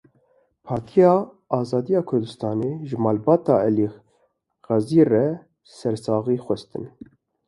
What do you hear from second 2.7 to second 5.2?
ji malbata Elî Qazî